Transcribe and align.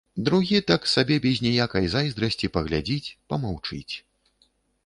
Другі 0.27 0.61
так 0.71 0.87
сабе 0.93 1.17
без 1.25 1.41
ніякай 1.47 1.85
зайздрасці 1.97 2.49
паглядзіць, 2.57 3.13
памаўчыць. 3.35 3.93